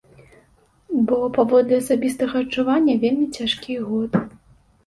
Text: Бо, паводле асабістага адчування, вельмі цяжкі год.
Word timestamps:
Бо, 1.09 1.17
паводле 1.35 1.75
асабістага 1.83 2.35
адчування, 2.47 2.93
вельмі 3.05 3.27
цяжкі 3.37 3.73
год. 3.93 4.11